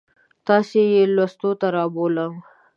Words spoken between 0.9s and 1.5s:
یې لوستو